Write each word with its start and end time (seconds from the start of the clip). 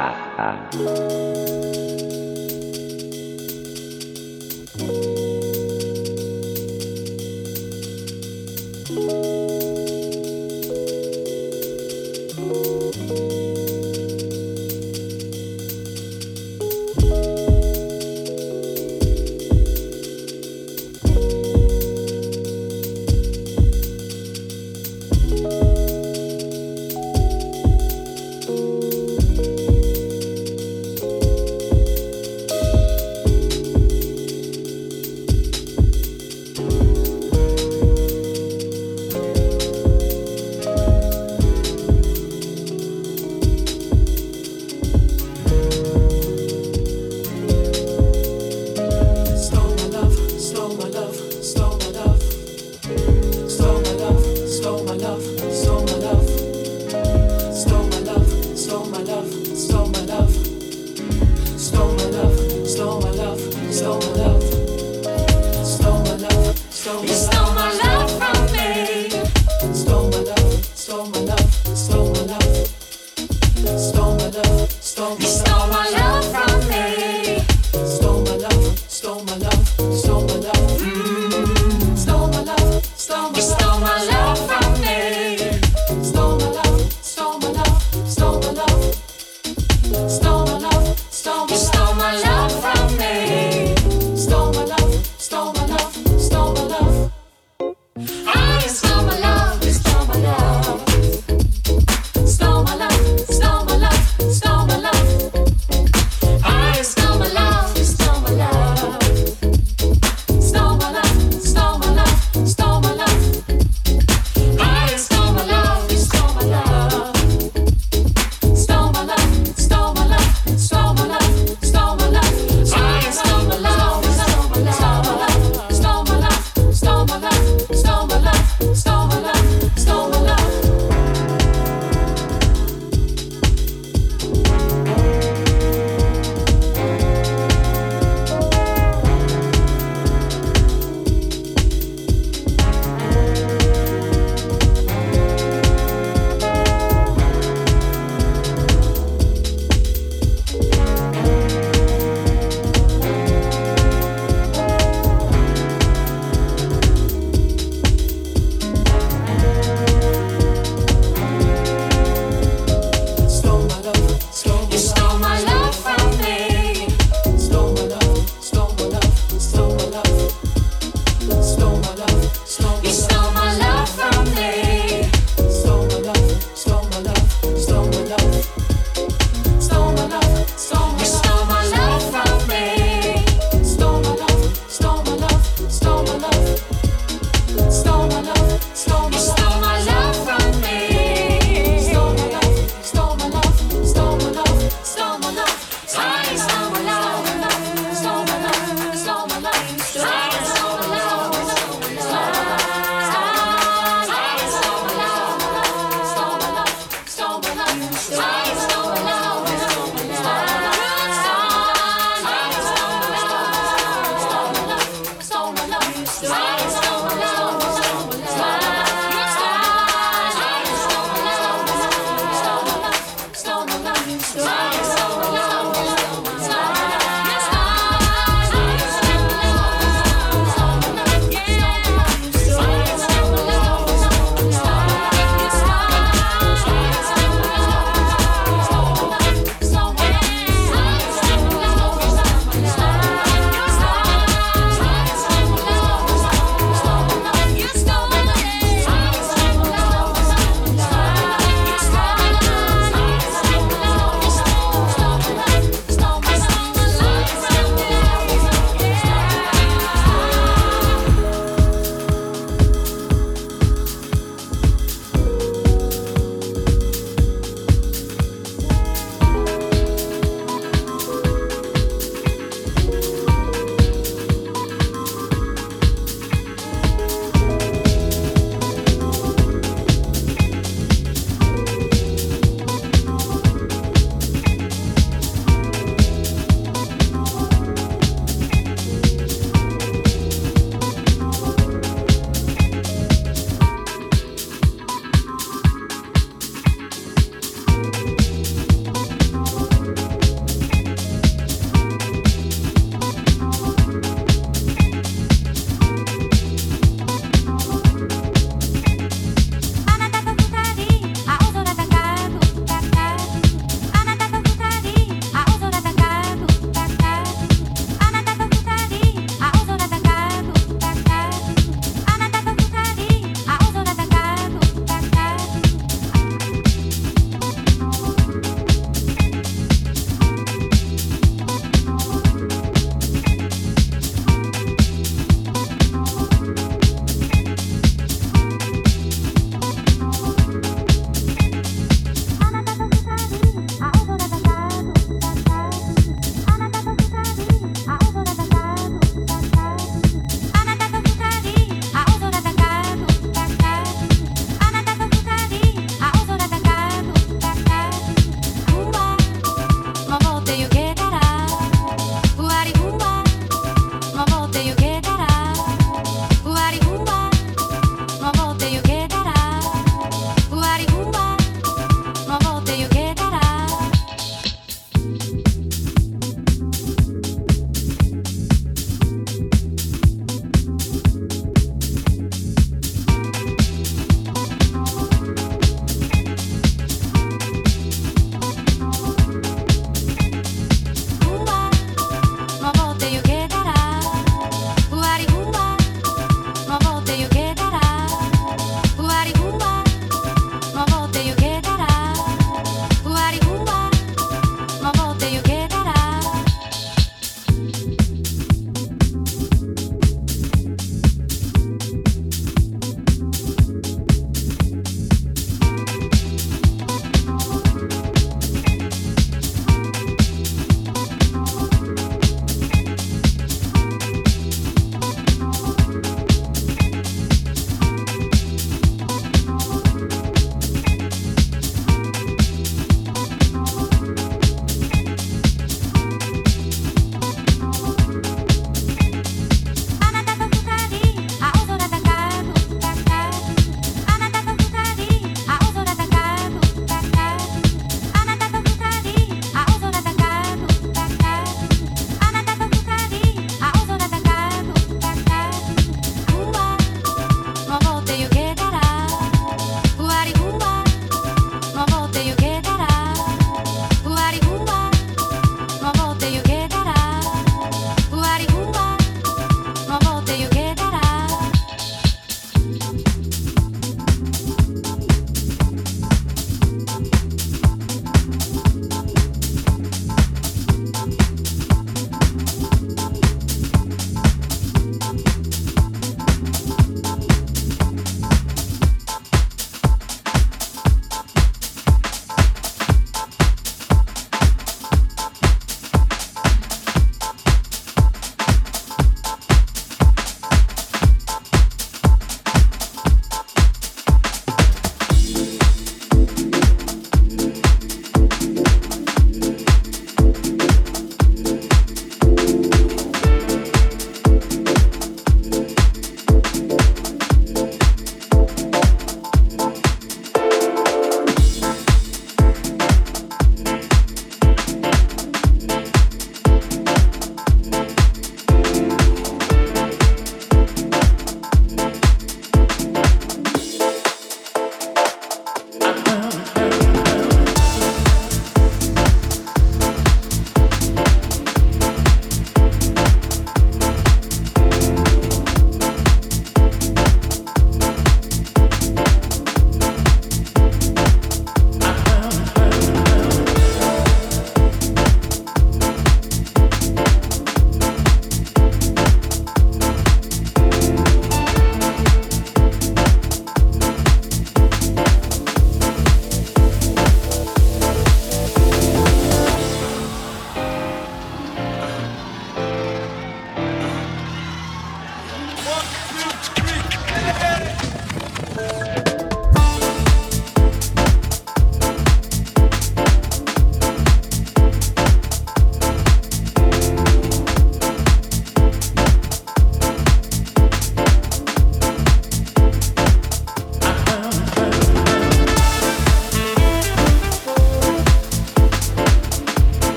my 0.00 0.70
love. 0.78 1.89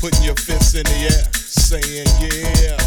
Putting 0.00 0.22
your 0.22 0.36
fists 0.36 0.74
in 0.74 0.84
the 0.84 1.08
air, 1.10 1.24
saying, 1.32 2.06
yeah. 2.20 2.83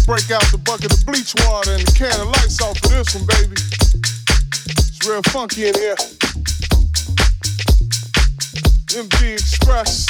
to 0.00 0.06
break 0.06 0.30
out 0.30 0.42
the 0.52 0.58
bucket 0.58 0.92
of 0.92 1.04
bleach 1.06 1.34
water 1.46 1.72
and 1.72 1.82
the 1.82 1.92
can 1.92 2.20
of 2.20 2.28
Lysol 2.28 2.74
for 2.74 2.88
this 2.88 3.14
one, 3.14 3.26
baby. 3.26 3.56
It's 3.56 5.00
real 5.06 5.22
funky 5.30 5.68
in 5.68 5.74
here. 5.74 5.96
MD 8.94 9.32
Express. 9.34 10.06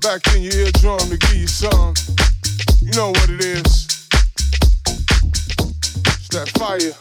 Back 0.00 0.22
in 0.34 0.42
your 0.42 0.54
eardrum 0.66 1.08
to 1.10 1.16
give 1.16 1.36
you 1.36 1.46
some. 1.46 1.94
You 2.80 2.92
know 2.92 3.10
what 3.10 3.30
it 3.30 3.40
is. 3.40 4.08
It's 6.06 6.28
that 6.34 6.50
fire. 6.58 6.94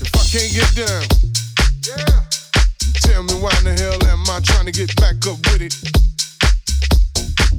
If 0.00 0.10
I 0.14 0.24
can't 0.30 0.52
get 0.52 0.70
down, 0.74 1.04
yeah. 1.84 2.22
Tell 3.02 3.22
me 3.22 3.34
why 3.34 3.52
in 3.58 3.64
the 3.64 3.74
hell 3.76 4.02
am 4.08 4.24
I 4.30 4.40
trying 4.40 4.66
to 4.66 4.72
get 4.72 4.94
back 4.96 5.26
up 5.26 5.38
with 5.52 5.62
it? 5.62 6.13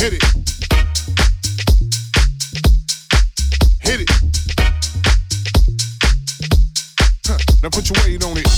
Hit 0.00 0.14
it. 0.14 0.24
Huh. 7.26 7.36
Now 7.62 7.68
put 7.68 7.90
your 7.90 8.02
weight 8.06 8.24
on 8.24 8.38
it. 8.38 8.49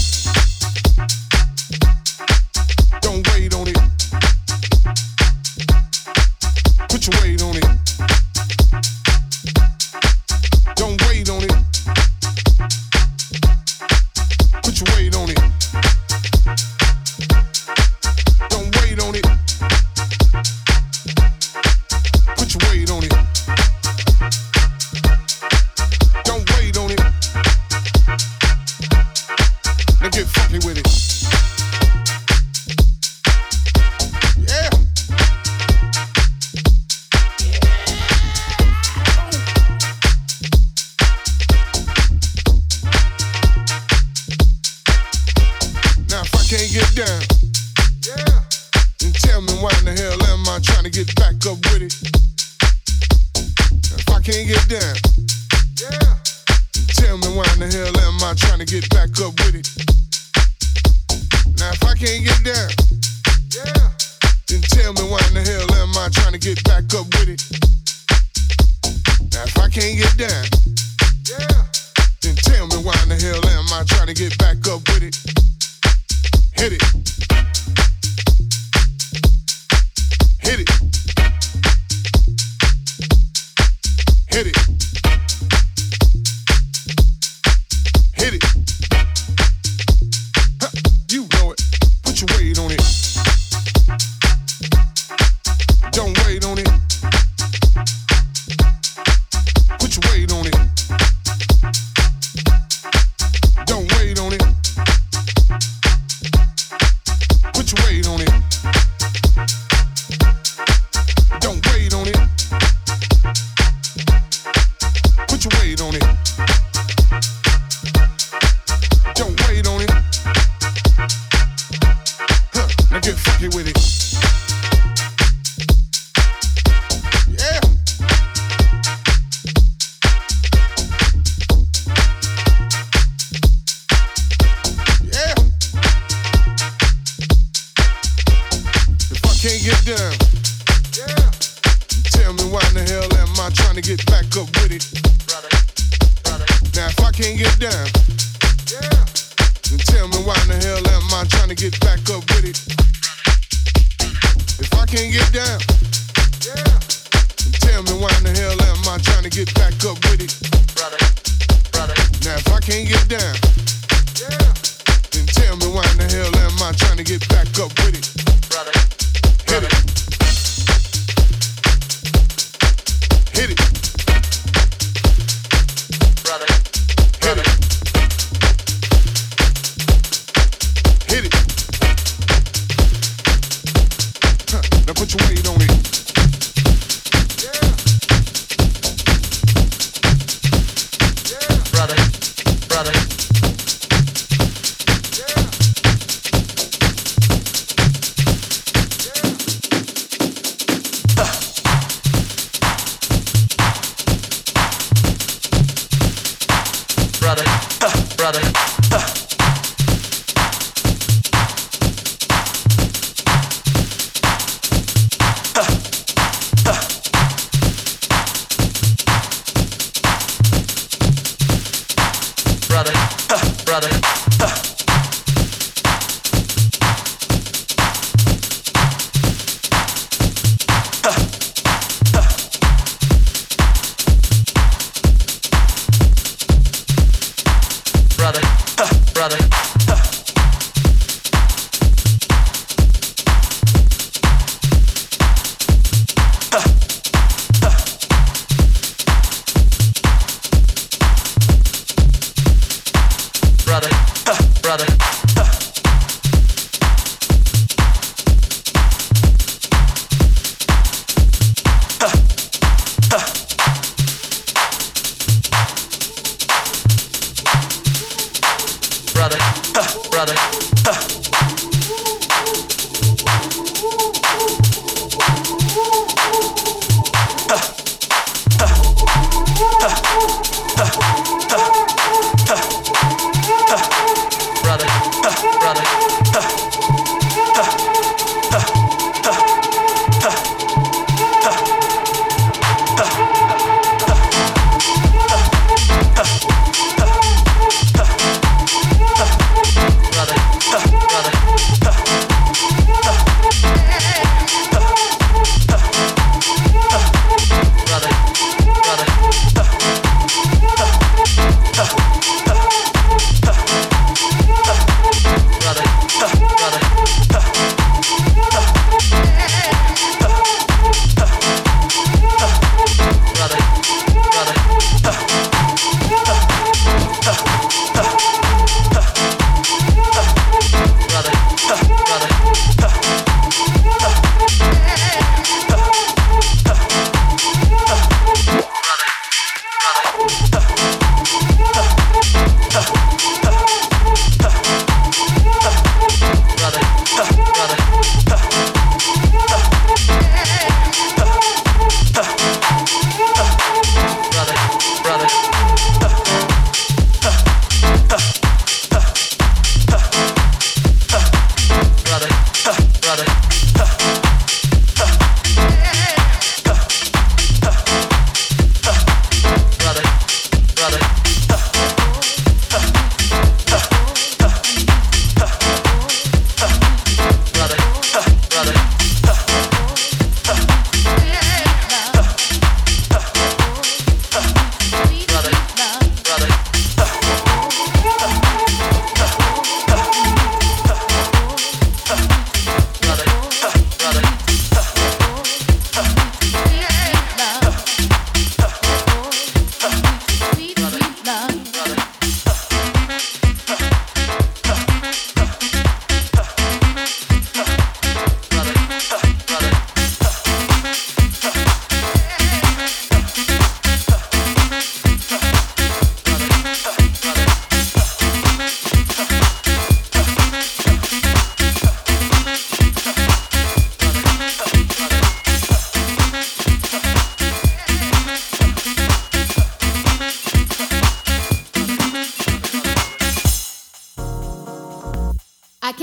can't 46.57 46.71
get 46.71 46.95
down. 47.07 47.32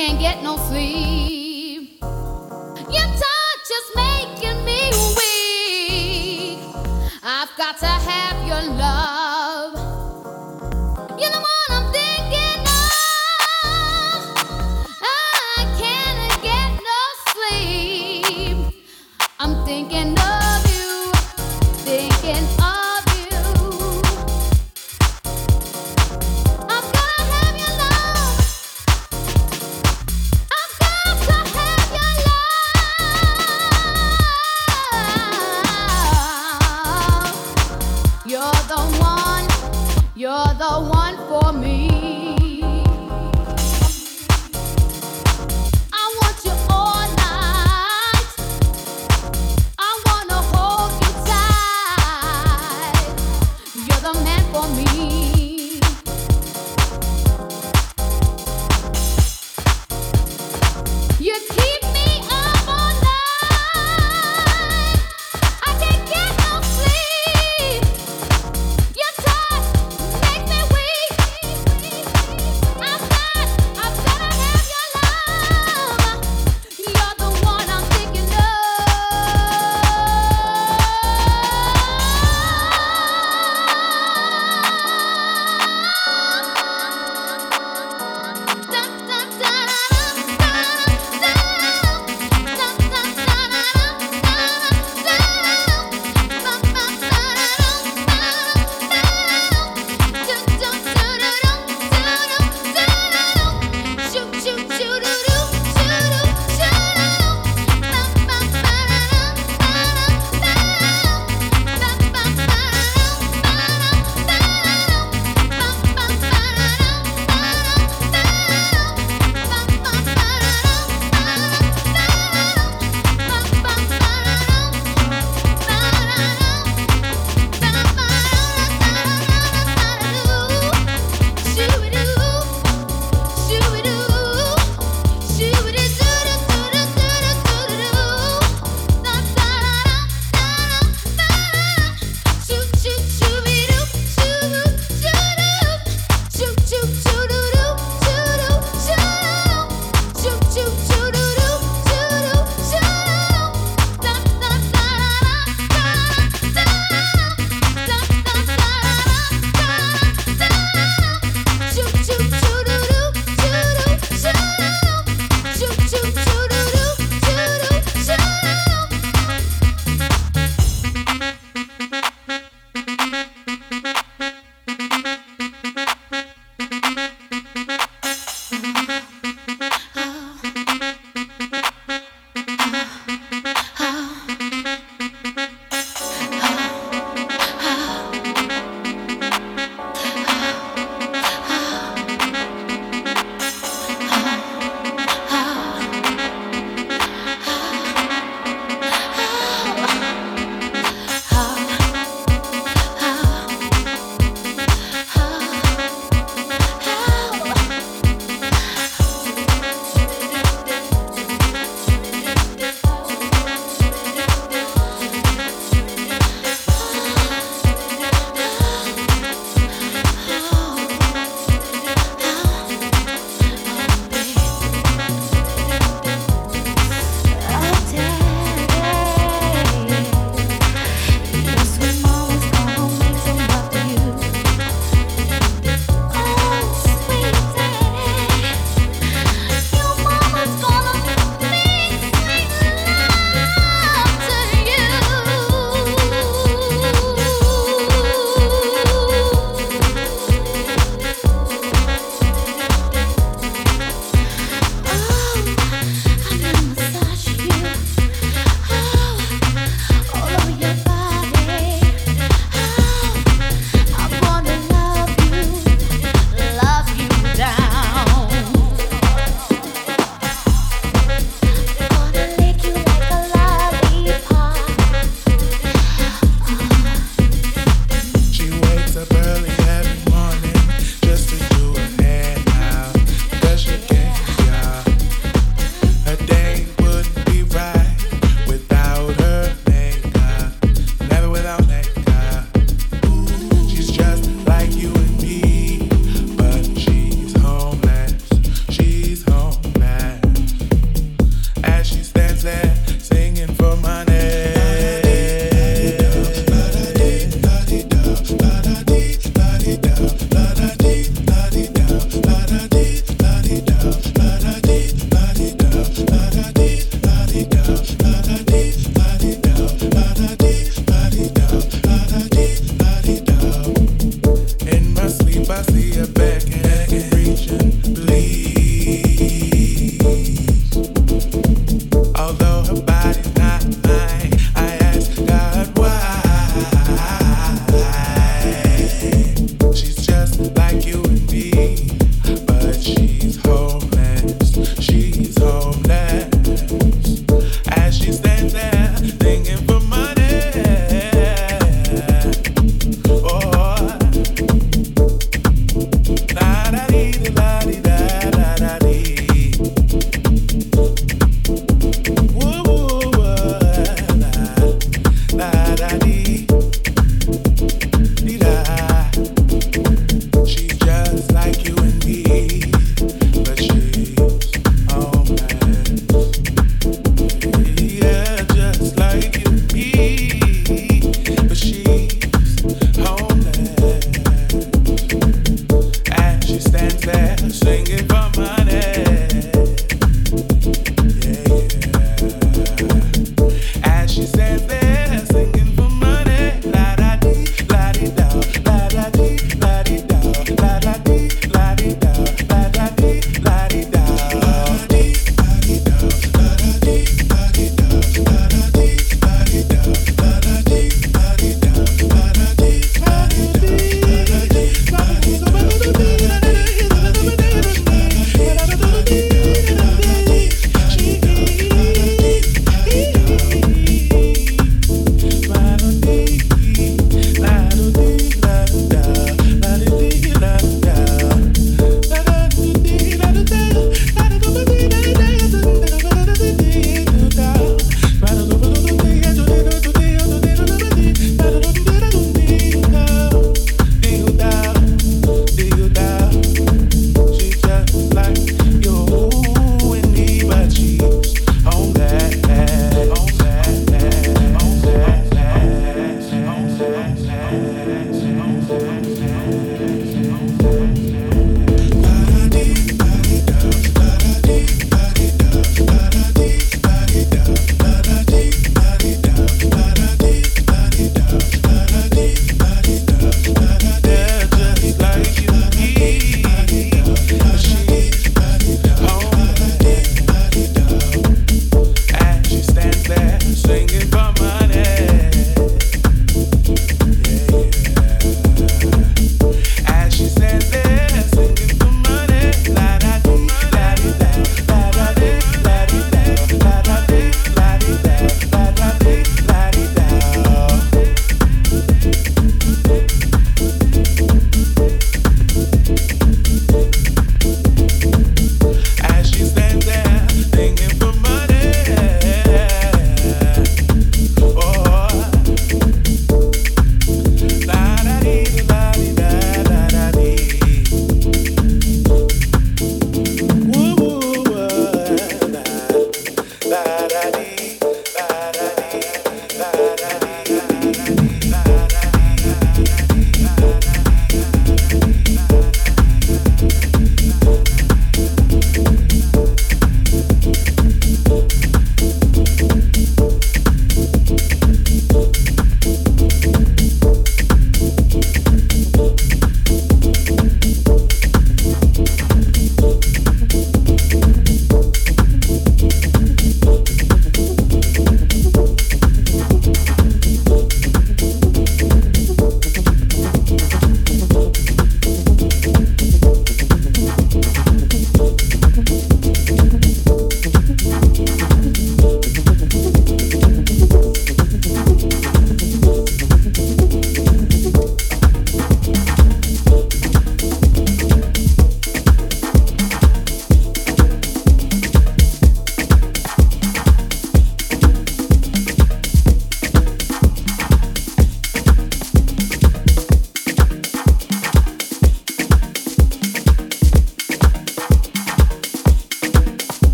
can't 0.00 0.18
get 0.18 0.42
no 0.42 0.56
sleep. 0.56 1.39